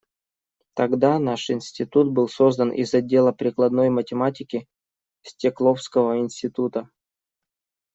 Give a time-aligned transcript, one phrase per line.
[0.73, 4.67] Тогда наш институт был создан из отдела прикладной математики
[5.21, 6.89] Стекловского института.